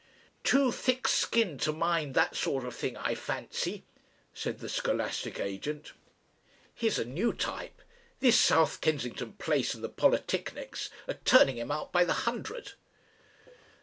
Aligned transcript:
"Too 0.43 0.71
thick 0.71 1.07
skinned 1.07 1.61
to 1.61 1.71
mind 1.71 2.15
that 2.15 2.35
sort 2.35 2.63
of 2.65 2.75
thing, 2.75 2.97
I 2.97 3.13
fancy," 3.13 3.83
said 4.33 4.57
the 4.57 4.67
scholastic 4.67 5.39
agent. 5.39 5.93
"He's 6.73 6.97
a 6.97 7.05
new 7.05 7.31
type. 7.33 7.83
This 8.19 8.39
South 8.39 8.81
Kensington 8.81 9.33
place 9.33 9.75
and 9.75 9.83
the 9.83 9.89
polytechnics 9.89 10.89
an 11.05 11.19
turning 11.23 11.57
him 11.59 11.69
out 11.69 11.91
by 11.91 12.03
the 12.03 12.13
hundred...." 12.25 12.71